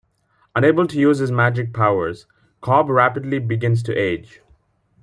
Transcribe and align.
Unable 0.55 0.87
to 0.87 0.97
use 0.97 1.19
his 1.19 1.31
magic 1.31 1.75
powers, 1.75 2.25
Cob 2.59 2.89
rapidly 2.89 3.37
begins 3.37 3.83
to 3.83 3.93
age. 3.93 4.41